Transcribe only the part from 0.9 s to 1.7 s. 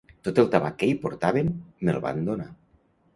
hi portaven,